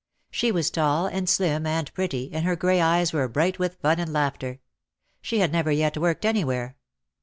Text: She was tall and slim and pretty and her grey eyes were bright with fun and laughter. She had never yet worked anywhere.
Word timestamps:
She 0.31 0.51
was 0.51 0.71
tall 0.71 1.05
and 1.05 1.29
slim 1.29 1.67
and 1.67 1.93
pretty 1.93 2.31
and 2.33 2.43
her 2.43 2.55
grey 2.55 2.81
eyes 2.81 3.13
were 3.13 3.27
bright 3.27 3.59
with 3.59 3.75
fun 3.75 3.99
and 3.99 4.11
laughter. 4.11 4.59
She 5.21 5.41
had 5.41 5.51
never 5.51 5.69
yet 5.71 5.95
worked 5.95 6.25
anywhere. 6.25 6.75